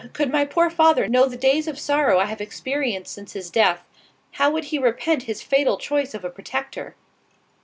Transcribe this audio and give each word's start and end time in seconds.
could 0.13 0.31
my 0.31 0.43
poor 0.43 0.71
father 0.71 1.07
know 1.07 1.27
the 1.27 1.37
days 1.37 1.67
of 1.67 1.77
sorrow 1.77 2.17
I 2.17 2.25
have 2.25 2.41
experienced 2.41 3.13
since 3.13 3.33
his 3.33 3.51
death, 3.51 3.83
how 4.31 4.49
would 4.49 4.63
he 4.73 4.79
repent 4.79 5.21
his 5.29 5.43
fatal 5.43 5.77
choice 5.77 6.15
of 6.15 6.25
a 6.25 6.29
protector!" 6.31 6.95